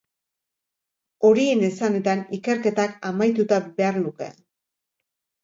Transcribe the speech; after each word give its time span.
Horien 1.29 1.61
esanetan, 1.67 2.23
ikerketak 2.39 2.97
amaituta 3.11 3.61
behar 3.83 4.01
luke. 4.09 4.33